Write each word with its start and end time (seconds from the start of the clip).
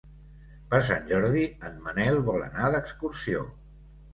Per 0.71 0.79
Sant 0.87 1.03
Jordi 1.11 1.43
en 1.69 1.77
Manel 1.85 2.19
vol 2.31 2.45
anar 2.47 2.73
d'excursió. 2.77 3.45